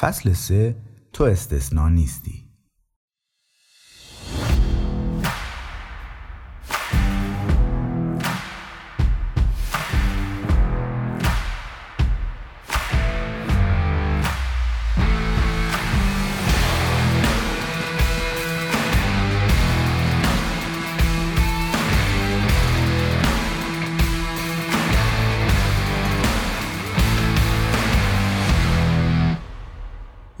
فصل 0.00 0.32
سه 0.32 0.76
تو 1.12 1.24
استثنا 1.24 1.88
نیستی. 1.88 2.49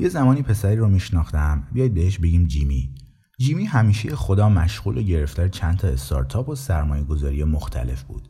یه 0.00 0.08
زمانی 0.08 0.42
پسری 0.42 0.76
رو 0.76 0.88
میشناختم. 0.88 1.68
بیاید 1.72 1.94
بهش 1.94 2.18
بگیم 2.18 2.46
جیمی. 2.46 2.94
جیمی 3.38 3.64
همیشه 3.64 4.16
خدا 4.16 4.48
مشغول 4.48 4.98
و 4.98 5.02
گرفتار 5.02 5.48
چند 5.48 5.76
تا 5.76 5.88
استارتاپ 5.88 6.48
و 6.48 6.54
سرمایه 6.54 7.04
گذاری 7.04 7.44
مختلف 7.44 8.02
بود. 8.02 8.28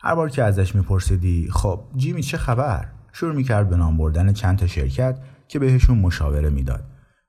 هر 0.00 0.14
بار 0.14 0.30
که 0.30 0.42
ازش 0.42 0.74
میپرسیدی 0.74 1.48
خب 1.50 1.84
جیمی 1.96 2.22
چه 2.22 2.36
خبر؟ 2.36 2.88
شروع 3.12 3.34
می‌کرد 3.34 3.70
به 3.70 3.76
نام 3.76 3.96
بردن 3.96 4.32
چند 4.32 4.58
تا 4.58 4.66
شرکت 4.66 5.18
که 5.48 5.58
بهشون 5.58 5.98
مشاوره 5.98 6.50
می‌داد. 6.50 6.84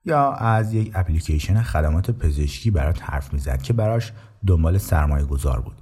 یا 0.06 0.32
از 0.32 0.74
یک 0.74 0.92
اپلیکیشن 0.96 1.62
خدمات 1.62 2.12
پزشکی 2.12 2.72
برات 2.72 3.04
حرف 3.04 3.34
می‌زد 3.34 3.62
که 3.62 3.74
براش 3.74 4.12
دنبال 4.48 4.78
سرمایه 4.78 5.26
گذار 5.26 5.62
بود. 5.62 5.76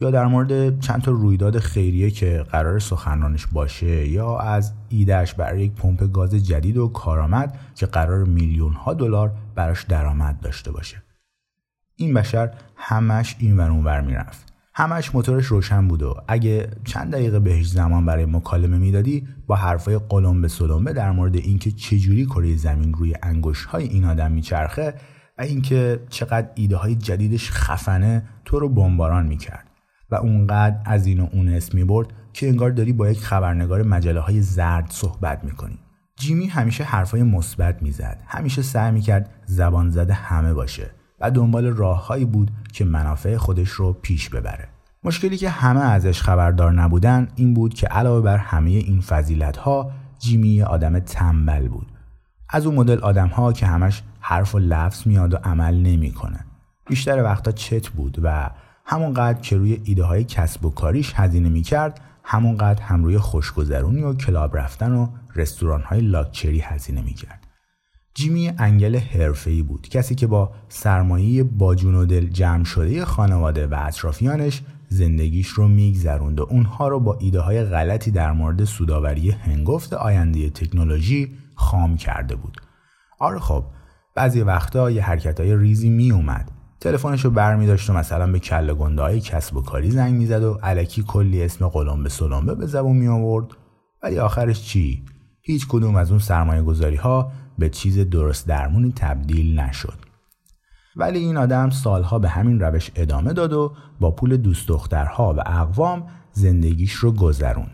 یا 0.00 0.10
در 0.10 0.26
مورد 0.26 0.80
چند 0.80 1.02
تا 1.02 1.10
رویداد 1.10 1.58
خیریه 1.58 2.10
که 2.10 2.44
قرار 2.50 2.78
سخنرانش 2.78 3.46
باشه 3.46 4.08
یا 4.08 4.38
از 4.38 4.72
ایدهش 4.88 5.34
برای 5.34 5.62
یک 5.64 5.72
پمپ 5.72 6.12
گاز 6.12 6.34
جدید 6.34 6.76
و 6.76 6.88
کارآمد 6.88 7.58
که 7.74 7.86
قرار 7.86 8.24
میلیون 8.24 8.72
ها 8.72 8.94
دلار 8.94 9.32
براش 9.54 9.84
درآمد 9.84 10.40
داشته 10.40 10.72
باشه. 10.72 11.02
این 11.96 12.14
بشر 12.14 12.54
همش 12.76 13.36
این 13.38 13.56
ور 13.56 13.70
اونور 13.70 14.00
می‌رفت. 14.00 14.52
همش 14.74 15.14
موتورش 15.14 15.46
روشن 15.46 15.88
بود 15.88 16.02
و 16.02 16.14
اگه 16.28 16.70
چند 16.84 17.12
دقیقه 17.12 17.38
بهش 17.38 17.66
زمان 17.66 18.06
برای 18.06 18.26
مکالمه 18.26 18.78
می‌دادی 18.78 19.28
با 19.46 19.56
حرفای 19.56 20.00
قلم 20.08 20.42
به 20.42 20.48
سلمبه 20.48 20.92
در 20.92 21.10
مورد 21.10 21.36
اینکه 21.36 21.70
چجوری 21.70 22.26
کره 22.26 22.56
زمین 22.56 22.94
روی 22.94 23.14
انگشت 23.22 23.64
های 23.64 23.84
این 23.84 24.04
آدم 24.04 24.32
میچرخه 24.32 24.94
و 25.38 25.42
اینکه 25.42 26.00
چقدر 26.08 26.48
ایده 26.54 26.76
های 26.76 26.94
جدیدش 26.94 27.50
خفنه 27.50 28.22
تو 28.44 28.58
رو 28.58 28.68
بمباران 28.68 29.26
می‌کرد. 29.26 29.69
و 30.10 30.14
اونقدر 30.14 30.76
از 30.84 31.06
این 31.06 31.20
و 31.20 31.26
اون 31.32 31.48
اسم 31.48 31.78
می 31.78 31.84
برد 31.84 32.08
که 32.32 32.48
انگار 32.48 32.70
داری 32.70 32.92
با 32.92 33.10
یک 33.10 33.20
خبرنگار 33.20 33.82
مجله 33.82 34.20
های 34.20 34.40
زرد 34.40 34.86
صحبت 34.90 35.44
می‌کنی. 35.44 35.78
جیمی 36.16 36.46
همیشه 36.46 36.84
حرفای 36.84 37.22
مثبت 37.22 37.82
می‌زد. 37.82 38.22
همیشه 38.26 38.62
سعی 38.62 38.92
می‌کرد 38.92 39.30
زبان 39.46 39.90
زده 39.90 40.14
همه 40.14 40.54
باشه 40.54 40.90
و 41.20 41.30
دنبال 41.30 41.66
راههایی 41.66 42.24
بود 42.24 42.50
که 42.72 42.84
منافع 42.84 43.36
خودش 43.36 43.68
رو 43.68 43.92
پیش 43.92 44.28
ببره. 44.28 44.68
مشکلی 45.04 45.36
که 45.36 45.50
همه 45.50 45.80
ازش 45.80 46.22
خبردار 46.22 46.72
نبودن 46.72 47.28
این 47.36 47.54
بود 47.54 47.74
که 47.74 47.86
علاوه 47.86 48.24
بر 48.24 48.36
همه 48.36 48.70
این 48.70 49.00
فضیلت 49.00 49.56
ها 49.56 49.90
جیمی 50.18 50.62
آدم 50.62 50.98
تنبل 50.98 51.68
بود. 51.68 51.86
از 52.48 52.66
اون 52.66 52.74
مدل 52.74 52.98
آدم 52.98 53.28
ها 53.28 53.52
که 53.52 53.66
همش 53.66 54.02
حرف 54.20 54.54
و 54.54 54.58
لفظ 54.58 55.06
میاد 55.06 55.34
و 55.34 55.36
عمل 55.36 55.74
نمی‌کنه. 55.74 56.44
بیشتر 56.86 57.22
وقتا 57.22 57.52
چت 57.52 57.88
بود 57.88 58.18
و 58.22 58.50
همونقدر 58.90 59.40
که 59.40 59.56
روی 59.56 59.80
ایده 59.84 60.04
های 60.04 60.24
کسب 60.24 60.64
و 60.64 60.70
کاریش 60.70 61.12
هزینه 61.16 61.48
می‌کرد 61.48 62.00
همونقدر 62.24 62.82
هم 62.82 63.04
روی 63.04 63.18
خوشگذرونی 63.18 64.02
و 64.02 64.14
کلاب 64.14 64.56
رفتن 64.56 64.92
و 64.92 65.08
رستوران 65.36 65.82
های 65.82 66.00
لاکچری 66.00 66.60
هزینه 66.60 67.02
می‌کرد. 67.02 67.46
جیمی 68.14 68.52
انگل 68.58 68.96
حرفه‌ای 68.96 69.62
بود 69.62 69.88
کسی 69.88 70.14
که 70.14 70.26
با 70.26 70.52
سرمایه 70.68 71.44
باجون 71.44 71.94
و 71.94 72.04
دل 72.04 72.26
جمع 72.26 72.64
شده 72.64 73.04
خانواده 73.04 73.66
و 73.66 73.76
اطرافیانش 73.78 74.62
زندگیش 74.88 75.48
رو 75.48 75.68
میگذروند 75.68 76.40
و 76.40 76.46
اونها 76.50 76.88
رو 76.88 77.00
با 77.00 77.16
ایده 77.20 77.40
های 77.40 77.64
غلطی 77.64 78.10
در 78.10 78.32
مورد 78.32 78.64
سوداوری 78.64 79.30
هنگفت 79.30 79.92
آینده 79.92 80.50
تکنولوژی 80.50 81.36
خام 81.54 81.96
کرده 81.96 82.36
بود. 82.36 82.56
آره 83.18 83.38
خب 83.38 83.64
بعضی 84.14 84.40
وقتا 84.40 84.90
یه 84.90 85.02
حرکت 85.02 85.40
های 85.40 85.56
ریزی 85.56 85.90
می 85.90 86.12
اومد 86.12 86.59
تلفنش 86.80 87.24
رو 87.24 87.30
برمی 87.30 87.66
داشت 87.66 87.90
و 87.90 87.92
مثلا 87.92 88.32
به 88.32 88.38
کله 88.38 88.74
گنده 88.74 89.02
های 89.02 89.20
کسب 89.20 89.56
و 89.56 89.62
کاری 89.62 89.90
زنگ 89.90 90.14
می‌زد 90.14 90.42
و 90.42 90.58
علکی 90.62 91.04
کلی 91.06 91.42
اسم 91.42 91.68
قلم 91.68 92.02
به 92.02 92.08
سلمبه 92.08 92.54
به 92.54 92.66
زبون 92.66 92.96
می 92.96 93.08
آورد 93.08 93.46
ولی 94.02 94.18
آخرش 94.18 94.62
چی؟ 94.62 95.02
هیچ 95.42 95.66
کدوم 95.68 95.96
از 95.96 96.10
اون 96.10 96.18
سرمایه 96.18 96.62
گذاری 96.62 96.96
ها 96.96 97.32
به 97.58 97.68
چیز 97.68 97.98
درست 97.98 98.48
درمونی 98.48 98.92
تبدیل 98.96 99.60
نشد. 99.60 99.98
ولی 100.96 101.18
این 101.18 101.36
آدم 101.36 101.70
سالها 101.70 102.18
به 102.18 102.28
همین 102.28 102.60
روش 102.60 102.90
ادامه 102.94 103.32
داد 103.32 103.52
و 103.52 103.72
با 104.00 104.10
پول 104.10 104.36
دوست 104.36 104.68
دخترها 104.68 105.34
و 105.34 105.40
اقوام 105.46 106.06
زندگیش 106.32 106.92
رو 106.92 107.12
گذرون 107.12 107.70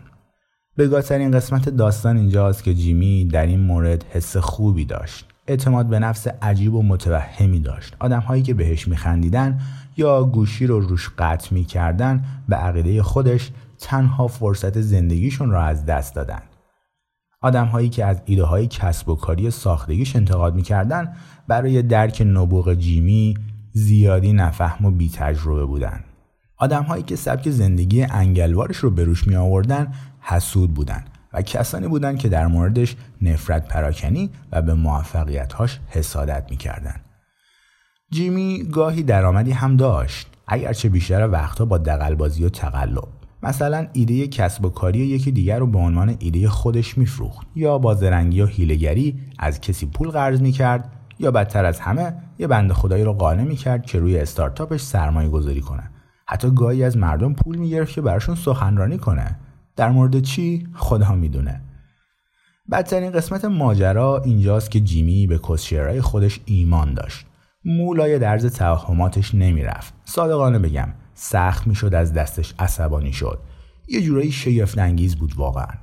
بگاترین 0.77 1.31
قسمت 1.31 1.69
داستان 1.69 2.17
اینجاست 2.17 2.63
که 2.63 2.73
جیمی 2.73 3.25
در 3.25 3.45
این 3.45 3.59
مورد 3.59 4.03
حس 4.03 4.37
خوبی 4.37 4.85
داشت. 4.85 5.36
اعتماد 5.47 5.85
به 5.85 5.99
نفس 5.99 6.27
عجیب 6.27 6.73
و 6.73 6.83
متوهمی 6.83 7.59
داشت. 7.59 7.95
آدم 7.99 8.19
هایی 8.19 8.43
که 8.43 8.53
بهش 8.53 8.87
میخندیدن 8.87 9.59
یا 9.97 10.23
گوشی 10.23 10.67
رو 10.67 10.79
روش 10.79 11.09
قطع 11.17 11.53
می‌کردن 11.53 12.25
به 12.49 12.55
عقیده 12.55 13.03
خودش 13.03 13.51
تنها 13.79 14.27
فرصت 14.27 14.81
زندگیشون 14.81 15.51
را 15.51 15.63
از 15.63 15.85
دست 15.85 16.15
دادن. 16.15 16.41
آدم 17.41 17.65
هایی 17.65 17.89
که 17.89 18.05
از 18.05 18.21
ایده 18.25 18.43
های 18.43 18.67
کسب 18.67 19.09
و 19.09 19.15
کاری 19.15 19.51
ساختگیش 19.51 20.15
انتقاد 20.15 20.55
می‌کردن 20.55 21.13
برای 21.47 21.81
درک 21.81 22.23
نبوغ 22.25 22.73
جیمی 22.73 23.37
زیادی 23.73 24.33
نفهم 24.33 24.85
و 24.85 24.91
بی 24.91 25.09
تجربه 25.09 25.65
بودن. 25.65 26.03
آدم 26.57 26.83
هایی 26.83 27.03
که 27.03 27.15
سبک 27.15 27.49
زندگی 27.49 28.03
انگلوارش 28.03 28.77
رو 28.77 28.91
به 28.91 29.03
روش 29.03 29.27
می 29.27 29.35
آوردن 29.35 29.93
حسود 30.21 30.73
بودن. 30.73 31.03
و 31.33 31.41
کسانی 31.41 31.87
بودند 31.87 32.17
که 32.17 32.29
در 32.29 32.47
موردش 32.47 32.95
نفرت 33.21 33.67
پراکنی 33.67 34.29
و 34.51 34.61
به 34.61 34.73
موفقیتهاش 34.73 35.79
حسادت 35.87 36.47
می‌کردن. 36.49 36.95
جیمی 38.11 38.63
گاهی 38.63 39.03
درآمدی 39.03 39.51
هم 39.51 39.77
داشت 39.77 40.27
اگرچه 40.47 40.89
بیشتر 40.89 41.29
وقتها 41.29 41.65
با 41.65 41.77
دقلبازی 41.77 42.43
و 42.43 42.49
تقلب. 42.49 43.07
مثلا 43.43 43.87
ایده 43.93 44.27
کسب 44.27 44.65
و 44.65 44.69
کاری 44.69 44.99
یکی 44.99 45.31
دیگر 45.31 45.59
رو 45.59 45.67
به 45.67 45.77
عنوان 45.77 46.15
ایده 46.19 46.49
خودش 46.49 46.97
میفروخت 46.97 47.47
یا 47.55 47.77
با 47.77 47.95
زرنگی 47.95 48.41
و 48.41 48.45
هیلگری 48.45 49.19
از 49.39 49.61
کسی 49.61 49.85
پول 49.85 50.09
قرض 50.09 50.41
می‌کرد 50.41 50.91
یا 51.19 51.31
بدتر 51.31 51.65
از 51.65 51.79
همه 51.79 52.13
یه 52.39 52.47
بند 52.47 52.71
خدایی 52.71 53.03
رو 53.03 53.13
قانع 53.13 53.43
می‌کرد 53.43 53.85
که 53.85 53.99
روی 53.99 54.17
استارتاپش 54.17 54.81
سرمایه 54.81 55.29
گذاری 55.29 55.61
کنه. 55.61 55.91
حتی 56.27 56.51
گاهی 56.51 56.83
از 56.83 56.97
مردم 56.97 57.33
پول 57.33 57.57
می‌گرفت 57.57 57.93
که 57.93 58.01
براشون 58.01 58.35
سخنرانی 58.35 58.97
کنه. 58.97 59.39
در 59.77 59.89
مورد 59.89 60.19
چی 60.19 60.67
خدا 60.73 61.15
می‌دونه. 61.15 61.61
بدترین 62.71 63.11
قسمت 63.11 63.45
ماجرا 63.45 64.21
اینجاست 64.25 64.71
که 64.71 64.79
جیمی 64.79 65.27
به 65.27 65.39
کسشرهای 65.49 66.01
خودش 66.01 66.39
ایمان 66.45 66.93
داشت. 66.93 67.25
مولای 67.65 68.19
درز 68.19 68.45
توهماتش 68.45 69.35
نمی‌رفت. 69.35 69.93
صادقانه 70.05 70.59
بگم 70.59 70.93
سخت 71.13 71.67
می‌شد 71.67 71.93
از 71.93 72.13
دستش 72.13 72.53
عصبانی 72.59 73.13
شد. 73.13 73.39
یه 73.87 74.01
جورایی 74.01 74.31
شگفت 74.31 74.77
انگیز 74.77 75.15
بود 75.15 75.35
واقعا. 75.35 75.73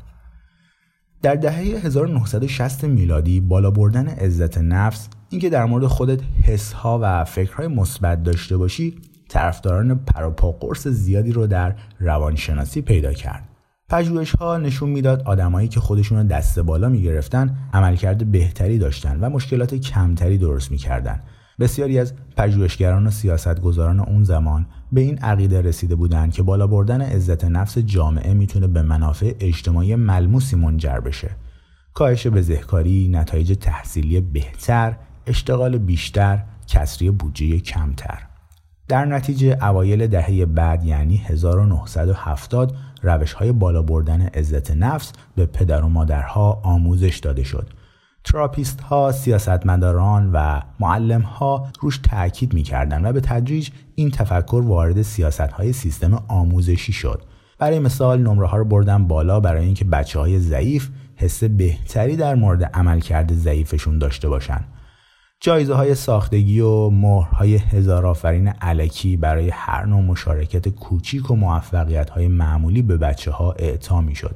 در 1.23 1.35
دهه 1.35 1.55
1960 1.57 2.85
میلادی 2.85 3.41
بالا 3.41 3.71
بردن 3.71 4.09
عزت 4.09 4.59
نفس 4.59 5.09
اینکه 5.31 5.51
در 5.51 5.65
مورد 5.65 5.87
خودت 5.87 6.21
حسها 6.43 6.99
و 7.03 7.25
فکرهای 7.25 7.69
مثبت 7.69 8.23
داشته 8.23 8.57
باشی 8.57 8.99
طرفداران 9.29 9.99
پروپا 9.99 10.53
قرص 10.53 10.89
زیادی 10.89 11.33
رو 11.33 11.47
در 11.47 11.75
روانشناسی 12.01 12.83
پیدا 12.83 13.13
کرد. 13.13 13.54
پژوهش 13.89 14.31
ها 14.31 14.57
نشون 14.57 14.91
می‌داد 14.91 15.23
آدمایی 15.23 15.69
که 15.69 15.81
خودشون 15.81 16.19
رو 16.19 16.25
دست 16.25 16.59
بالا 16.59 16.89
می‌گرفتن 16.89 17.57
عملکرد 17.73 18.33
بهتری 18.33 18.79
داشتن 18.79 19.21
و 19.21 19.31
مشکلات 19.31 19.75
کمتری 19.75 20.39
درست 20.39 20.71
می‌کردن. 20.71 21.21
بسیاری 21.61 21.99
از 21.99 22.15
پژوهشگران 22.37 23.07
و 23.07 23.11
سیاستگزاران 23.11 24.01
اون 24.01 24.25
زمان 24.25 24.67
به 24.93 25.01
این 25.01 25.19
عقیده 25.19 25.63
رسیده 25.63 25.95
بودند 25.95 26.33
که 26.33 26.43
بالا 26.43 26.67
بردن 26.67 27.01
عزت 27.01 27.45
نفس 27.45 27.79
جامعه 27.79 28.35
می‌تونه 28.35 28.67
به 28.67 28.83
منافع 28.83 29.35
اجتماعی 29.41 29.97
ملموسی 29.97 30.57
منجر 30.57 31.01
بشه. 31.01 31.31
کاهش 31.95 32.27
بزهکاری 32.27 33.09
نتایج 33.09 33.59
تحصیلی 33.61 34.21
بهتر 34.21 34.97
اشتغال 35.27 35.79
بیشتر 35.79 36.43
کسری 36.67 37.11
بودجه 37.11 37.61
کمتر. 37.61 38.19
در 38.89 39.05
نتیجه 39.05 39.59
اوایل 39.63 40.07
دهه 40.07 40.47
بعد 40.47 40.85
یعنی 40.85 41.17
1970 41.17 42.75
روش 43.03 43.33
های 43.33 43.53
بالا 43.53 43.83
بردن 43.83 44.21
عزت 44.21 44.71
نفس 44.71 45.13
به 45.37 45.47
پدر 45.47 45.85
و 45.85 45.89
مادرها 45.89 46.61
آموزش 46.63 47.19
داده 47.19 47.43
شد. 47.43 47.69
تراپیست 48.25 48.81
ها، 48.81 49.13
سیاستمداران 49.13 50.31
و 50.33 50.61
معلم 50.81 51.21
ها 51.21 51.69
روش 51.81 51.99
تاکید 51.99 52.55
می‌کردند 52.55 53.05
و 53.05 53.13
به 53.13 53.21
تدریج 53.21 53.71
این 53.95 54.11
تفکر 54.11 54.63
وارد 54.67 55.03
سیاست 55.03 55.41
های 55.41 55.73
سیستم 55.73 56.23
آموزشی 56.29 56.93
شد. 56.93 57.23
برای 57.59 57.79
مثال 57.79 58.23
نمره 58.23 58.47
ها 58.47 58.57
رو 58.57 58.65
بردن 58.65 59.07
بالا 59.07 59.41
برای 59.41 59.65
اینکه 59.65 59.85
بچه 59.85 60.19
های 60.19 60.39
ضعیف 60.39 60.89
حس 61.17 61.45
بهتری 61.45 62.17
در 62.17 62.35
مورد 62.35 62.65
عملکرد 62.65 63.35
ضعیفشون 63.35 63.99
داشته 63.99 64.29
باشن 64.29 64.65
جایزه 65.45 65.75
های 65.75 65.95
ساختگی 65.95 66.61
و 66.61 66.91
مهرهای 66.91 67.57
هزار 67.57 68.07
آفرین 68.07 68.49
علکی 68.49 69.17
برای 69.17 69.51
هر 69.51 69.87
نوع 69.87 70.01
مشارکت 70.01 70.69
کوچیک 70.69 71.31
و 71.31 71.37
موفقیت 71.37 72.11
های 72.11 72.29
معمولی 72.29 72.83
به 72.83 72.97
بچه 72.97 73.31
ها 73.31 73.53
اعطا 73.53 74.01
می 74.01 74.15
شد. 74.15 74.35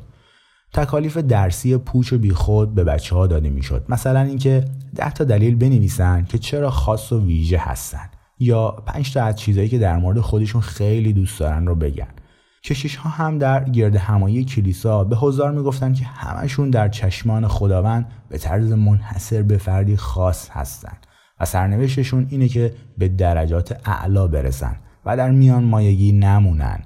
تکالیف 0.73 1.17
درسی 1.17 1.77
پوچ 1.77 2.13
و 2.13 2.19
بیخود 2.19 2.75
به 2.75 2.85
بچه 2.85 3.17
ها 3.17 3.27
داده 3.27 3.51
می 3.51 3.63
شد. 3.63 3.85
مثلا 3.89 4.21
اینکه 4.21 4.65
ده 4.97 5.13
تا 5.13 5.25
دلیل 5.25 5.57
بنویسن 5.57 6.25
که 6.25 6.39
چرا 6.39 6.71
خاص 6.71 7.13
و 7.13 7.27
ویژه 7.27 7.59
هستن 7.59 8.11
یا 8.39 8.71
پنج 8.71 9.13
تا 9.13 9.23
از 9.23 9.37
چیزهایی 9.37 9.69
که 9.69 9.79
در 9.79 9.97
مورد 9.97 10.21
خودشون 10.21 10.61
خیلی 10.61 11.13
دوست 11.13 11.41
دارن 11.41 11.67
رو 11.67 11.75
بگن. 11.75 12.09
کشیش 12.69 12.97
ها 12.97 13.11
هم 13.11 13.39
در 13.39 13.65
گرد 13.65 13.97
همایی 13.97 14.45
کلیسا 14.45 15.05
به 15.05 15.17
هزار 15.17 15.53
می‌گفتند 15.53 15.95
که 15.95 16.05
همشون 16.05 16.71
در 16.71 16.89
چشمان 16.89 17.49
خداوند 17.49 18.07
به 18.29 18.39
طرز 18.39 18.73
منحصر 18.73 19.43
به 19.43 19.59
فردی 19.59 19.97
خاص 19.97 20.51
هستند 20.51 21.07
و 21.41 21.45
سرنوشتشون 21.45 22.27
اینه 22.31 22.49
که 22.49 22.75
به 22.99 23.09
درجات 23.09 23.81
اعلا 23.89 24.27
برسن 24.27 24.77
و 25.07 25.17
در 25.17 25.31
میان 25.31 25.65
مایگی 25.65 26.13
نمونن. 26.13 26.83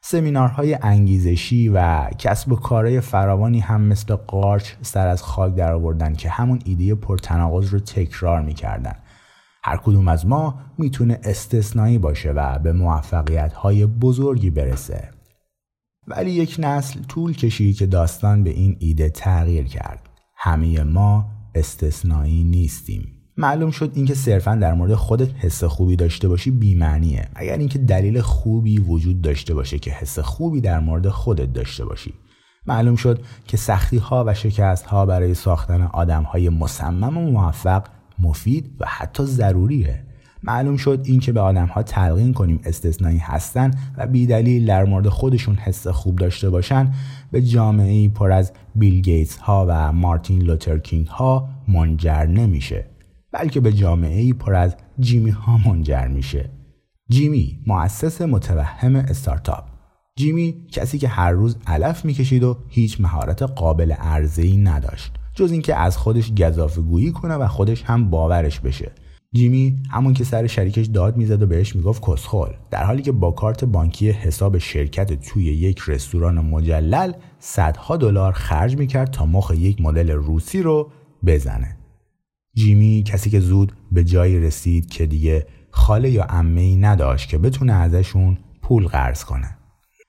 سمینارهای 0.00 0.78
انگیزشی 0.82 1.68
و 1.68 2.08
کسب 2.18 2.52
و 2.52 2.56
کارهای 2.56 3.00
فراوانی 3.00 3.60
هم 3.60 3.80
مثل 3.80 4.14
قارچ 4.14 4.72
سر 4.82 5.08
از 5.08 5.22
خاک 5.22 5.54
در 5.54 5.72
آوردن 5.72 6.14
که 6.14 6.30
همون 6.30 6.58
ایده 6.64 6.94
پرتناقض 6.94 7.68
رو 7.68 7.78
تکرار 7.78 8.42
می‌کردن. 8.42 8.94
هر 9.64 9.76
کدوم 9.76 10.08
از 10.08 10.26
ما 10.26 10.58
می‌تونه 10.78 11.20
استثنایی 11.24 11.98
باشه 11.98 12.30
و 12.30 12.58
به 12.58 12.72
موفقیت 12.72 13.52
های 13.52 13.86
بزرگی 13.86 14.50
برسه. 14.50 15.15
ولی 16.08 16.30
یک 16.30 16.56
نسل 16.58 17.00
طول 17.02 17.32
کشید 17.32 17.76
که 17.76 17.86
داستان 17.86 18.44
به 18.44 18.50
این 18.50 18.76
ایده 18.78 19.10
تغییر 19.10 19.64
کرد. 19.64 20.08
همه 20.36 20.82
ما 20.82 21.26
استثنایی 21.54 22.44
نیستیم. 22.44 23.12
معلوم 23.36 23.70
شد 23.70 23.92
اینکه 23.94 24.14
صرفا 24.14 24.54
در 24.54 24.74
مورد 24.74 24.94
خودت 24.94 25.28
حس 25.34 25.64
خوبی 25.64 25.96
داشته 25.96 26.28
باشی 26.28 26.50
بیمعنیه. 26.50 27.28
اگر 27.34 27.58
اینکه 27.58 27.78
دلیل 27.78 28.20
خوبی 28.20 28.78
وجود 28.78 29.22
داشته 29.22 29.54
باشه 29.54 29.78
که 29.78 29.90
حس 29.90 30.18
خوبی 30.18 30.60
در 30.60 30.80
مورد 30.80 31.08
خودت 31.08 31.52
داشته 31.52 31.84
باشی. 31.84 32.14
معلوم 32.66 32.96
شد 32.96 33.24
که 33.46 33.56
سختی 33.56 33.98
ها 33.98 34.24
و 34.26 34.34
شکست 34.34 34.86
ها 34.86 35.06
برای 35.06 35.34
ساختن 35.34 35.82
آدم 35.82 36.22
های 36.22 36.48
مصمم 36.48 37.16
و 37.16 37.30
موفق 37.30 37.84
مفید 38.18 38.76
و 38.80 38.86
حتی 38.88 39.24
ضروریه. 39.24 40.05
معلوم 40.46 40.76
شد 40.76 41.00
این 41.04 41.20
که 41.20 41.32
به 41.32 41.40
آدم 41.40 41.66
ها 41.66 41.82
تلقین 41.82 42.32
کنیم 42.32 42.60
استثنایی 42.64 43.18
هستن 43.18 43.70
و 43.96 44.06
بیدلیل 44.06 44.66
در 44.66 44.84
مورد 44.84 45.08
خودشون 45.08 45.54
حس 45.54 45.86
خوب 45.86 46.16
داشته 46.16 46.50
باشن 46.50 46.92
به 47.32 47.42
جامعه 47.42 48.08
پر 48.08 48.32
از 48.32 48.52
بیل 48.74 49.00
گیتس 49.00 49.36
ها 49.38 49.66
و 49.68 49.92
مارتین 49.92 50.42
لوتر 50.42 50.78
کینگ 50.78 51.06
ها 51.06 51.48
منجر 51.68 52.26
نمیشه 52.26 52.84
بلکه 53.32 53.60
به 53.60 53.72
جامعه 53.72 54.32
پر 54.32 54.54
از 54.54 54.76
جیمی 55.00 55.30
ها 55.30 55.58
منجر 55.58 56.06
میشه. 56.06 56.50
جیمی 57.08 57.58
مؤسس 57.66 58.22
متوهم 58.22 58.96
استارتاپ. 58.96 59.64
جیمی 60.16 60.66
کسی 60.72 60.98
که 60.98 61.08
هر 61.08 61.30
روز 61.30 61.56
علف 61.66 62.04
می‌کشید 62.04 62.42
و 62.42 62.56
هیچ 62.68 63.00
مهارت 63.00 63.42
قابل 63.42 63.94
ای 64.36 64.56
نداشت 64.56 65.12
جز 65.34 65.52
اینکه 65.52 65.76
از 65.76 65.96
خودش 65.96 66.32
گذافه 66.34 66.80
گویی 66.80 67.12
کنه 67.12 67.34
و 67.34 67.48
خودش 67.48 67.82
هم 67.82 68.10
باورش 68.10 68.60
بشه. 68.60 68.92
جیمی 69.36 69.78
همون 69.90 70.14
که 70.14 70.24
سر 70.24 70.46
شریکش 70.46 70.86
داد 70.86 71.16
می‌زد 71.16 71.42
و 71.42 71.46
بهش 71.46 71.76
می‌گفت 71.76 72.02
کسخل. 72.02 72.52
در 72.70 72.84
حالی 72.84 73.02
که 73.02 73.12
با 73.12 73.30
کارت 73.30 73.64
بانکی 73.64 74.10
حساب 74.10 74.58
شرکت 74.58 75.12
توی 75.12 75.44
یک 75.44 75.82
رستوران 75.86 76.40
مجلل 76.40 77.12
صدها 77.38 77.96
دلار 77.96 78.32
خرج 78.32 78.76
می‌کرد 78.76 79.10
تا 79.10 79.26
مخ 79.26 79.52
یک 79.56 79.80
مدل 79.80 80.10
روسی 80.10 80.62
رو 80.62 80.90
بزنه. 81.26 81.76
جیمی 82.54 83.02
کسی 83.06 83.30
که 83.30 83.40
زود 83.40 83.72
به 83.92 84.04
جایی 84.04 84.40
رسید 84.40 84.86
که 84.86 85.06
دیگه 85.06 85.46
خاله 85.70 86.10
یا 86.10 86.24
امه 86.28 86.60
ای 86.60 86.76
نداشت 86.76 87.28
که 87.28 87.38
بتونه 87.38 87.72
ازشون 87.72 88.38
پول 88.62 88.86
قرض 88.86 89.24
کنه. 89.24 89.56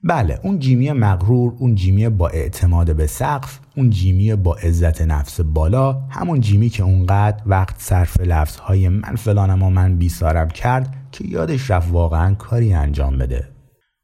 بله 0.04 0.40
اون 0.44 0.60
جیمی 0.60 0.92
مغرور 0.92 1.54
اون 1.58 1.76
جیمی 1.76 2.10
با 2.10 2.28
اعتماد 2.28 2.96
به 2.96 3.08
سقف 3.08 3.60
اون 3.76 3.90
جیمی 3.90 4.36
با 4.36 4.56
عزت 4.56 5.02
نفس 5.02 5.42
بالا 5.42 5.94
همون 6.10 6.42
جیمی 6.42 6.70
که 6.70 6.84
اونقدر 6.84 7.42
وقت 7.46 7.76
صرف 7.78 8.20
لفظهای 8.20 8.90
من 8.90 9.16
فلانم 9.16 9.64
و 9.64 9.70
من 9.70 9.98
بیسارم 9.98 10.48
کرد 10.48 10.96
که 11.12 11.28
یادش 11.28 11.72
رفت 11.72 11.92
واقعا 11.92 12.34
کاری 12.34 12.74
انجام 12.74 13.18
بده. 13.18 13.48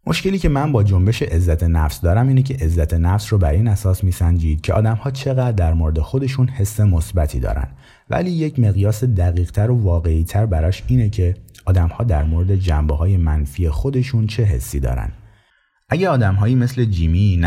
مشکلی 0.08 0.40
که 0.40 0.50
من 0.50 0.72
با 0.72 0.84
جنبش 0.84 1.22
عزت 1.22 1.64
نفس 1.64 2.02
دارم 2.02 2.28
اینه 2.28 2.44
که 2.44 2.54
عزت 2.54 2.94
نفس 2.94 3.34
رو 3.34 3.40
بر 3.40 3.52
این 3.52 3.68
اساس 3.68 4.04
میسنجید 4.04 4.62
که 4.62 4.74
آدم 4.74 4.96
ها 4.96 5.12
چقدر 5.12 5.52
در 5.52 5.74
مورد 5.74 6.00
خودشون 6.00 6.48
حس 6.48 6.80
مثبتی 6.80 7.40
دارن. 7.40 7.68
ولی 8.10 8.32
یک 8.32 8.60
مقیاس 8.60 9.04
دقیقتر 9.04 9.72
و 9.72 9.84
واقعیتر 9.84 10.46
براش 10.46 10.84
اینه 10.88 11.10
که 11.10 11.36
آدم 11.66 11.88
ها 11.88 12.04
در 12.04 12.24
مورد 12.24 12.56
جنبه 12.56 12.96
های 12.96 13.18
منفی 13.18 13.70
خودشون 13.70 14.28
چه 14.28 14.44
حسی 14.44 14.80
دارن. 14.80 15.10
اگه 15.94 16.10
آدمهایی 16.10 16.56
مثل 16.56 16.86
جیمی 16.86 17.40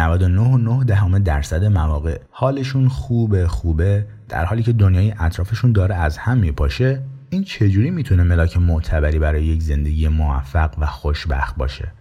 99.9 0.82 0.86
دهم 0.86 1.18
درصد 1.18 1.64
مواقع 1.64 2.18
حالشون 2.30 2.88
خوبه 2.88 3.48
خوبه 3.48 4.06
در 4.28 4.44
حالی 4.44 4.62
که 4.62 4.72
دنیای 4.72 5.14
اطرافشون 5.18 5.72
داره 5.72 5.94
از 5.94 6.18
هم 6.18 6.38
میپاشه 6.38 7.02
این 7.30 7.44
چجوری 7.44 7.90
می‌تونه 7.90 8.22
ملاک 8.22 8.56
معتبری 8.56 9.18
برای 9.18 9.44
یک 9.44 9.62
زندگی 9.62 10.08
موفق 10.08 10.70
و 10.78 10.86
خوشبخت 10.86 11.56
باشه؟ 11.56 11.92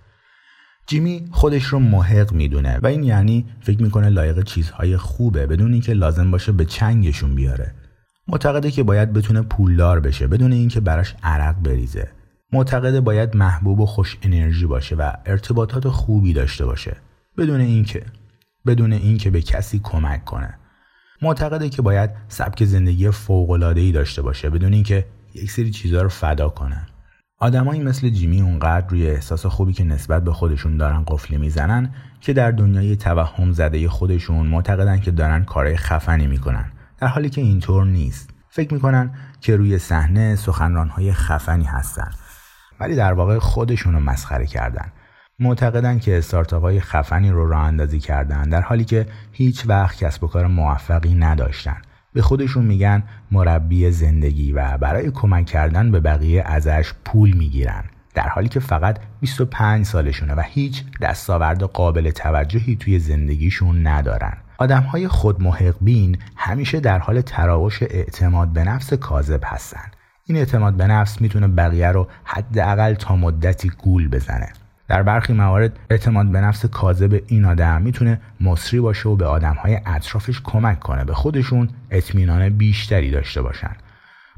جیمی 0.88 1.28
خودش 1.32 1.64
رو 1.64 1.80
محق 1.80 2.34
می‌دونه 2.34 2.80
و 2.84 2.88
این 2.88 3.04
یعنی 3.04 3.46
فکر 3.62 3.82
می‌کنه 3.82 4.10
لایق 4.10 4.44
چیزهای 4.44 4.98
خوبه 4.98 5.48
بدون 5.48 5.74
اینکه 5.74 5.94
لازم 5.94 6.32
باشه 6.32 6.52
به 6.52 6.66
چنگشون 6.66 7.36
بیاره. 7.36 7.74
معتقده 8.28 8.72
که 8.72 8.84
باید 8.84 9.14
بتونه 9.14 9.42
پولدار 9.42 10.00
بشه 10.00 10.28
بدون 10.28 10.52
اینکه 10.52 10.80
براش 10.80 11.16
عرق 11.24 11.56
بریزه. 11.64 12.15
معتقده 12.56 13.02
باید 13.02 13.36
محبوب 13.36 13.80
و 13.80 13.86
خوش 13.86 14.18
انرژی 14.22 14.66
باشه 14.66 14.96
و 14.96 15.12
ارتباطات 15.26 15.88
خوبی 15.88 16.34
داشته 16.34 16.66
باشه. 16.66 16.98
بدون 17.38 17.62
اینکه 17.62 18.06
بدون 18.66 18.94
اینکه 18.94 19.30
به 19.32 19.42
کسی 19.42 19.80
کمک 19.84 20.26
کنه. 20.26 20.58
معتقده 21.22 21.70
که 21.70 21.82
باید 21.82 22.10
سبک 22.28 22.66
زندگی 22.66 23.12
فوق 23.12 23.52
ای 23.76 23.92
داشته 23.92 24.22
باشه 24.22 24.50
بدون 24.50 24.74
اینکه 24.74 25.06
یک 25.34 25.52
سری 25.52 25.72
چیزها 25.72 26.02
رو 26.02 26.10
فدا 26.10 26.50
کنه. 26.50 26.86
آدمایی 27.40 27.84
مثل 27.84 28.10
جیمی 28.10 28.42
اونقدر 28.42 28.88
روی 28.88 29.08
احساس 29.08 29.46
خوبی 29.46 29.74
که 29.74 29.84
نسبت 29.84 30.24
به 30.24 30.34
خودشون 30.34 30.78
دارن 30.78 31.04
قفلی 31.08 31.38
می‌زنن 31.38 31.94
که 32.22 32.34
در 32.34 32.52
دنیای 32.52 32.96
توهم 32.96 33.52
زده 33.52 33.90
خودشون 33.90 34.48
معتقدن 34.48 35.00
که 35.00 35.12
دارن 35.12 35.44
کارهای 35.44 35.78
خفنی 35.78 36.28
می‌کنن. 36.28 36.72
در 36.98 37.08
حالی 37.08 37.30
که 37.30 37.42
اینطور 37.42 37.86
نیست. 37.86 38.30
فکر 38.50 38.74
می‌کنن 38.74 39.14
که 39.42 39.56
روی 39.56 39.78
صحنه 39.78 40.36
سخنرانهای 40.36 41.14
خفنی 41.14 41.64
هستن. 41.64 42.12
ولی 42.80 42.96
در 42.96 43.14
واقع 43.14 43.40
خودشون 43.40 43.94
رو 43.94 44.00
مسخره 44.00 44.46
کردن. 44.46 44.92
معتقدن 45.40 46.00
که 46.00 46.18
استارتاپ 46.18 46.62
های 46.62 46.80
خفنی 46.80 47.32
رو 47.32 47.48
راه 47.48 47.64
اندازی 47.64 48.00
کردن 48.00 48.50
در 48.50 48.62
حالی 48.62 48.86
که 48.86 49.06
هیچ 49.32 49.64
وقت 49.68 49.98
کسب 49.98 50.24
و 50.24 50.28
کار 50.28 50.48
موفقی 50.48 51.14
نداشتن. 51.14 51.78
به 52.14 52.22
خودشون 52.22 52.66
میگن 52.66 53.04
مربی 53.32 53.92
زندگی 53.92 54.52
و 54.52 54.78
برای 54.78 55.12
کمک 55.12 55.46
کردن 55.46 55.92
به 55.92 56.00
بقیه 56.00 56.44
ازش 56.46 56.94
پول 57.06 57.32
می‌گیرن. 57.32 57.84
در 58.14 58.28
حالی 58.28 58.50
که 58.50 58.60
فقط 58.60 59.00
25 59.20 59.86
سالشونه 59.86 60.34
و 60.34 60.42
هیچ 60.46 60.84
دستاورد 61.02 61.64
قابل 61.64 62.12
توجهی 62.12 62.76
توی 62.76 63.00
زندگیشون 63.00 63.88
ندارن. 63.88 64.38
آدم 64.58 64.82
های 64.82 65.08
خود 65.08 65.38
بین 65.82 66.18
همیشه 66.36 66.80
در 66.80 67.00
حال 67.00 67.22
تراوش 67.22 67.84
اعتماد 67.84 68.48
به 68.48 68.64
نفس 68.64 68.94
کاذب 68.94 69.42
هستن. 69.44 69.92
این 70.28 70.38
اعتماد 70.38 70.74
به 70.74 70.88
نفس 70.88 71.22
می‌تونه 71.22 71.48
بقیه 71.48 71.88
رو 71.88 72.08
حداقل 72.24 72.94
تا 72.94 73.16
مدتی 73.16 73.70
گول 73.70 74.08
بزنه. 74.08 74.54
در 74.88 75.04
برخی 75.04 75.34
موارد 75.34 75.80
اعتماد 75.90 76.32
به 76.32 76.42
نفس 76.42 76.66
کاذب 76.66 77.22
این 77.28 77.46
آدم 77.46 77.82
می‌تونه 77.82 78.22
مصری 78.42 78.80
باشه 78.80 79.10
و 79.10 79.16
به 79.16 79.28
های 79.28 79.80
اطرافش 79.86 80.42
کمک 80.44 80.80
کنه 80.80 81.04
به 81.04 81.14
خودشون 81.14 81.70
اطمینان 81.92 82.50
بیشتری 82.50 83.12
داشته 83.12 83.42
باشن. 83.42 83.76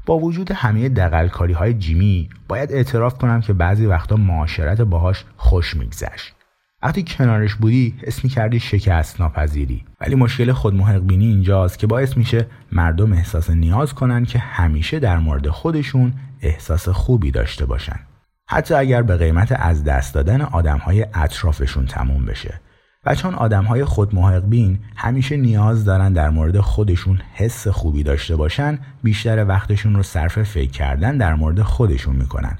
با 0.06 0.18
وجود 0.18 0.50
همه 0.50 0.88
دقلکاری 0.88 1.52
های 1.52 1.74
جیمی 1.74 2.28
باید 2.48 2.72
اعتراف 2.72 3.18
کنم 3.18 3.40
که 3.40 3.52
بعضی 3.52 3.86
وقتا 3.86 4.16
معاشرت 4.16 4.80
باهاش 4.80 5.24
خوش 5.36 5.76
میگذشت. 5.76 6.37
وقتی 6.82 7.02
کنارش 7.02 7.54
بودی 7.54 7.94
حس 8.06 8.26
کردی 8.26 8.60
شکست 8.60 9.20
ناپذیری 9.20 9.84
ولی 10.00 10.14
مشکل 10.14 10.52
خود 10.52 11.06
بینی 11.06 11.26
اینجاست 11.26 11.78
که 11.78 11.86
باعث 11.86 12.16
میشه 12.16 12.46
مردم 12.72 13.12
احساس 13.12 13.50
نیاز 13.50 13.94
کنن 13.94 14.24
که 14.24 14.38
همیشه 14.38 14.98
در 14.98 15.18
مورد 15.18 15.48
خودشون 15.48 16.12
احساس 16.40 16.88
خوبی 16.88 17.30
داشته 17.30 17.66
باشن. 17.66 18.00
حتی 18.48 18.74
اگر 18.74 19.02
به 19.02 19.16
قیمت 19.16 19.52
از 19.52 19.84
دست 19.84 20.14
دادن 20.14 20.40
آدمهای 20.40 21.06
اطرافشون 21.14 21.86
تموم 21.86 22.24
بشه. 22.24 22.60
و 23.06 23.14
چون 23.14 23.34
آدمهای 23.34 23.84
خود 23.84 24.14
بین 24.50 24.78
همیشه 24.96 25.36
نیاز 25.36 25.84
دارن 25.84 26.12
در 26.12 26.30
مورد 26.30 26.60
خودشون 26.60 27.20
حس 27.34 27.68
خوبی 27.68 28.02
داشته 28.02 28.36
باشن 28.36 28.78
بیشتر 29.02 29.44
وقتشون 29.44 29.94
رو 29.94 30.02
صرف 30.02 30.42
فکر 30.42 30.70
کردن 30.70 31.16
در 31.16 31.34
مورد 31.34 31.62
خودشون 31.62 32.16
می‌کنن. 32.16 32.58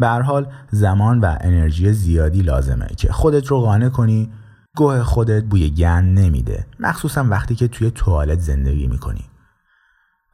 به 0.00 0.08
حال 0.08 0.46
زمان 0.70 1.20
و 1.20 1.36
انرژی 1.40 1.92
زیادی 1.92 2.42
لازمه 2.42 2.86
که 2.96 3.12
خودت 3.12 3.46
رو 3.46 3.60
قانع 3.60 3.88
کنی. 3.88 4.30
گوه 4.76 5.02
خودت 5.02 5.44
بوی 5.44 5.70
گند 5.70 6.18
نمیده 6.18 6.66
مخصوصا 6.80 7.24
وقتی 7.24 7.54
که 7.54 7.68
توی 7.68 7.90
توالت 7.90 8.38
زندگی 8.38 8.86
می‌کنی. 8.86 9.24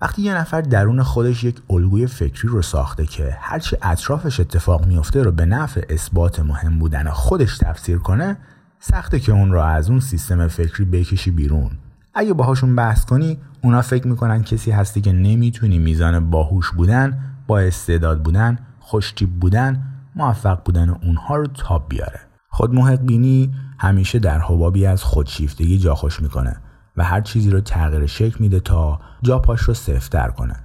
وقتی 0.01 0.23
یه 0.23 0.37
نفر 0.37 0.61
درون 0.61 1.03
خودش 1.03 1.45
یک 1.45 1.63
الگوی 1.71 2.07
فکری 2.07 2.49
رو 2.49 2.63
ساخته 2.63 3.07
که 3.07 3.37
هرچی 3.41 3.77
اطرافش 3.83 4.41
اتفاق 4.41 4.87
میفته 4.87 5.23
رو 5.23 5.33
به 5.33 5.47
نفع 5.47 5.87
اثبات 5.91 6.41
مهم 6.41 6.79
بودن 6.79 7.11
خودش 7.11 7.59
تفسیر 7.59 7.99
کنه 7.99 8.37
سخته 8.81 9.21
که 9.21 9.33
اون 9.33 9.53
رو 9.53 9.61
از 9.61 9.91
اون 9.91 10.01
سیستم 10.01 10.49
فکری 10.49 10.85
بکشی 10.85 11.31
بیرون. 11.31 11.71
اگه 12.15 12.33
باهاشون 12.33 12.77
بحث 12.77 13.05
کنی 13.05 13.39
اونا 13.63 13.83
فکر 13.83 14.07
می‌کنن 14.07 14.43
کسی 14.43 14.71
هستی 14.71 15.01
که 15.01 15.13
نمی‌تونی 15.13 15.79
میزان 15.79 16.31
باهوش 16.31 16.71
بودن 16.71 17.19
با 17.47 17.59
استعداد 17.59 18.23
بودن 18.23 18.59
خوشتیب 18.87 19.41
بودن 19.41 19.83
موفق 20.17 20.63
بودن 20.65 20.91
اونها 20.91 21.37
رو 21.37 21.47
تاب 21.47 21.89
بیاره. 21.89 22.21
خود 22.51 22.75
محق 22.75 23.01
بینی 23.01 23.55
همیشه 23.79 24.19
در 24.19 24.39
حبابی 24.39 24.87
از 24.87 25.03
خودشیفتگی 25.03 25.79
جا 25.79 25.95
خوش 25.95 26.23
می‌کنه 26.23 26.57
و 26.97 27.05
هر 27.05 27.21
چیزی 27.21 27.51
رو 27.51 27.61
تغییر 27.61 28.07
شکل 28.07 28.37
میده 28.41 28.61
تا 28.61 29.01
جا 29.23 29.39
پاش 29.39 29.61
رو 29.61 29.75
سفتر 29.75 30.29
کنه. 30.29 30.57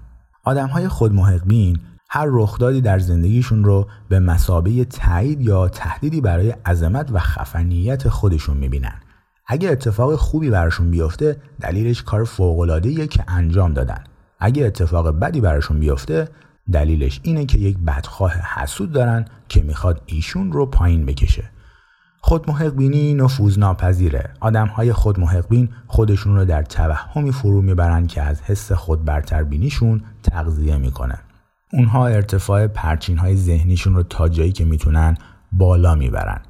آدم 0.44 0.68
های 0.68 0.88
خود 0.88 1.14
محق 1.14 1.46
بین 1.46 1.80
هر 2.10 2.28
رخدادی 2.30 2.82
در 2.82 3.00
زندگیشون 3.00 3.64
رو 3.64 3.88
به 4.10 4.20
مسابه 4.20 4.86
تایید 4.86 5.42
یا 5.42 5.70
تهدیدی 5.70 6.22
برای 6.22 6.52
عظمت 6.52 7.12
و 7.12 7.20
خفنیت 7.20 8.10
خودشون 8.10 8.58
می‌بینن. 8.58 8.96
اگه 9.48 9.70
اتفاق 9.70 10.16
خوبی 10.16 10.50
براشون 10.50 10.92
بیفته 10.92 11.42
دلیلش 11.62 12.04
کار 12.04 12.24
فوق‌العاده‌ایه 12.24 13.08
که 13.08 13.24
انجام 13.28 13.74
دادن. 13.74 14.04
اگه 14.40 14.66
اتفاق 14.66 15.20
بدی 15.20 15.42
براشون 15.42 15.80
بیفته 15.80 16.28
دلیلش 16.72 17.20
اینه 17.24 17.46
که 17.46 17.58
یک 17.58 17.78
بدخواه 17.78 18.32
حسود 18.32 18.92
دارن 18.92 19.26
که 19.50 19.62
می‌خواد 19.62 20.02
ایشون 20.06 20.52
رو 20.52 20.66
پایین 20.66 21.06
بکشه. 21.06 21.50
خود 22.22 22.76
بینی 22.76 23.14
نفوذ 23.14 23.60
ناپذیره 23.60 24.34
آدم 24.40 24.68
های 24.68 24.94
خود 24.94 25.18
بین 25.50 25.70
خودشون 25.88 26.36
رو 26.36 26.46
در 26.46 26.64
توهمی 26.64 27.32
فرو 27.32 27.62
می‌برن 27.62 28.08
که 28.08 28.22
از 28.22 28.42
حس 28.42 28.72
خود 28.72 29.06
برتر 29.06 29.44
بینیشون 29.44 30.02
تغذیه 30.24 30.78
می‌کنه 30.78 31.20
اونها 31.74 32.08
ارتفاع 32.08 32.68
پرچین 32.68 33.18
های 33.18 33.36
ذهنیشون 33.36 33.96
رو 33.96 34.04
تا 34.04 34.30
جایی 34.30 34.52
که 34.52 34.66
می‌تونن 34.66 35.18
بالا 35.52 35.96
می‌برن. 35.96 36.42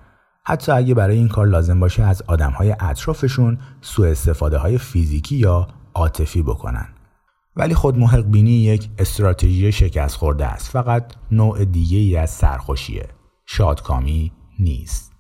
حتی 0.44 0.72
اگه 0.72 0.94
برای 0.94 1.18
این 1.18 1.28
کار 1.28 1.48
لازم 1.48 1.80
باشه 1.80 2.04
از 2.04 2.22
آدم 2.28 2.52
های 2.52 2.76
اطرافشون 2.80 3.58
سوء 3.82 4.12
استفاده 4.12 4.58
های 4.58 4.78
فیزیکی 4.78 5.36
یا 5.36 5.68
عاطفی 5.94 6.42
بکنن. 6.44 6.88
ولی 7.62 7.74
خود 7.74 7.98
محق 7.98 8.26
بینی 8.26 8.52
یک 8.52 8.90
استراتژی 8.98 9.72
شکست 9.72 10.16
خورده 10.16 10.46
است. 10.46 10.72
فقط 10.72 11.14
نوع 11.32 11.66
دیگه 11.66 11.98
ای 11.98 12.18
از 12.18 12.30
سرخوشیه. 12.30 13.08
شادکامی 13.46 14.32
نیست. 14.60 15.12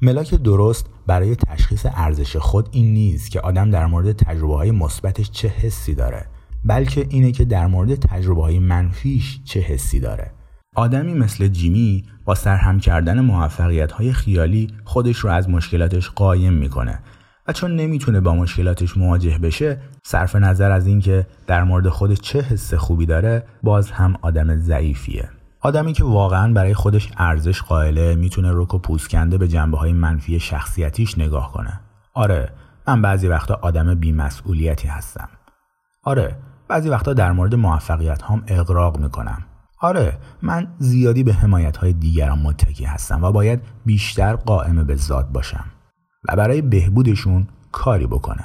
ملاک 0.00 0.34
درست 0.34 0.86
برای 1.06 1.36
تشخیص 1.36 1.86
ارزش 1.94 2.36
خود 2.36 2.68
این 2.72 2.94
نیست 2.94 3.30
که 3.30 3.40
آدم 3.40 3.70
در 3.70 3.86
مورد 3.86 4.12
تجربه 4.12 4.54
های 4.54 4.70
مثبتش 4.70 5.30
چه 5.30 5.48
حسی 5.48 5.94
داره 5.94 6.26
بلکه 6.64 7.06
اینه 7.10 7.32
که 7.32 7.44
در 7.44 7.66
مورد 7.66 7.94
تجربه 7.94 8.42
های 8.42 8.58
منفیش 8.58 9.40
چه 9.44 9.60
حسی 9.60 10.00
داره. 10.00 10.30
آدمی 10.76 11.14
مثل 11.14 11.48
جیمی 11.48 12.04
با 12.24 12.34
سرهم 12.34 12.80
کردن 12.80 13.20
موفقیت 13.20 13.92
های 13.92 14.12
خیالی 14.12 14.68
خودش 14.84 15.16
رو 15.16 15.30
از 15.30 15.48
مشکلاتش 15.48 16.10
قایم 16.10 16.52
می‌کنه. 16.52 17.02
چون 17.52 17.76
نمی‌تونه 17.76 18.20
با 18.20 18.34
مشکلاتش 18.34 18.96
مواجه 18.96 19.38
بشه 19.38 19.80
صرف 20.04 20.36
نظر 20.36 20.70
از 20.70 20.86
اینکه 20.86 21.26
در 21.46 21.64
مورد 21.64 21.88
خودش 21.88 22.20
چه 22.20 22.40
حس 22.40 22.74
خوبی 22.74 23.06
داره 23.06 23.44
باز 23.62 23.90
هم 23.90 24.16
آدم 24.22 24.56
ضعیفیه. 24.56 25.28
آدمی 25.60 25.92
که 25.92 26.04
واقعا 26.04 26.52
برای 26.52 26.74
خودش 26.74 27.10
ارزش 27.16 27.62
قائله 27.62 28.14
می‌تونه 28.14 28.50
رک 28.52 28.74
و 28.74 28.78
پوسکنده 28.78 29.38
به 29.38 29.48
جنبه 29.48 29.78
های 29.78 29.92
منفی 29.92 30.40
شخصیتیش 30.40 31.18
نگاه 31.18 31.52
کنه. 31.52 31.80
آره 32.14 32.52
من 32.88 33.02
بعضی 33.02 33.28
وقتا 33.28 33.58
آدم 33.62 33.94
بیمسئولیتی 33.94 34.88
هستم. 34.88 35.28
آره 36.04 36.36
بعضی 36.68 36.88
وقتا 36.88 37.12
در 37.12 37.32
مورد 37.32 37.54
موفقیت 37.54 38.22
هم 38.22 38.42
اقراق 38.46 38.98
می‌کنم. 38.98 39.42
آره 39.80 40.18
من 40.42 40.68
زیادی 40.78 41.22
به 41.22 41.32
حمایت 41.32 41.76
های 41.76 41.92
دیگران 41.92 42.38
متکی 42.38 42.84
هستم 42.84 43.24
و 43.24 43.32
باید 43.32 43.60
بیشتر 43.86 44.36
قائم 44.36 44.84
به 44.84 44.96
ذات 44.96 45.28
باشم. 45.32 45.64
و 46.28 46.36
برای 46.36 46.62
بهبودشون 46.62 47.46
کاری 47.72 48.06
بکنه 48.06 48.44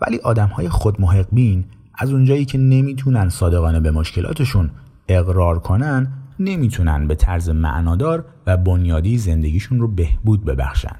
ولی 0.00 0.18
آدم 0.18 0.48
های 0.48 0.68
خود 0.68 0.96
بین 1.32 1.64
از 1.94 2.12
اونجایی 2.12 2.44
که 2.44 2.58
نمی‌تونن 2.58 3.28
صادقانه 3.28 3.80
به 3.80 3.90
مشکلاتشون 3.90 4.70
اقرار 5.08 5.58
کنن 5.58 6.12
نمی‌تونن 6.38 7.08
به 7.08 7.14
طرز 7.14 7.48
معنادار 7.48 8.24
و 8.46 8.56
بنیادی 8.56 9.18
زندگیشون 9.18 9.80
رو 9.80 9.88
بهبود 9.88 10.44
ببخشن. 10.44 10.96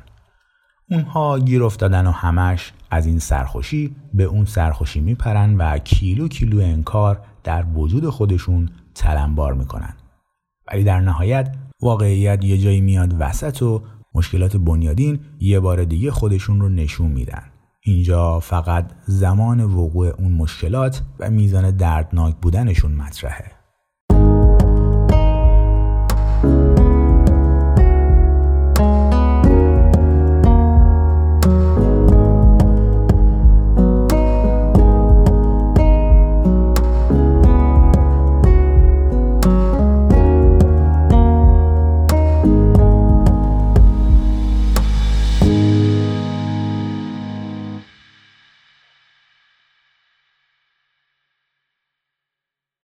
اونها 0.91 1.39
گیر 1.39 1.65
افتادن 1.65 2.07
و 2.07 2.11
همش 2.11 2.73
از 2.91 3.07
این 3.07 3.19
سرخوشی 3.19 3.97
به 4.15 4.25
اون 4.25 4.45
سرخوشی 4.45 5.01
میپرن 5.01 5.57
و 5.57 5.79
کیلو 5.79 6.29
کیلو 6.29 6.61
انکار 6.61 7.21
در 7.45 7.65
وجود 7.75 8.09
خودشون 8.09 8.69
تلمبار 8.95 9.55
می‌کنن. 9.55 9.95
ولی 10.73 10.85
در 10.85 11.01
نهایت 11.01 11.55
واقعیت 11.83 12.45
یه 12.45 12.59
جایی 12.59 12.81
میاد 12.81 13.15
وسط 13.19 13.63
و 13.63 13.83
مشکلات 14.15 14.57
بنیادین 14.57 15.21
یه 15.41 15.61
بار 15.61 15.85
دیگه 15.85 16.11
خودشون 16.11 16.61
رو 16.61 16.69
نشون 16.69 17.11
میدن. 17.11 17.43
اینجا 17.81 18.41
فقط 18.41 18.91
زمان 19.07 19.61
وقوع 19.61 20.07
اون 20.07 20.33
مشکلات 20.33 21.03
و 21.21 21.31
میزان 21.31 21.71
دردناک 21.71 22.37
بودنشون 22.37 22.93
مطرحه. 22.93 23.62